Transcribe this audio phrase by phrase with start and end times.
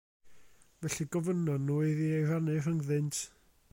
[0.79, 3.21] Felly gofynnon nhw iddi ei rannu rhyngddynt.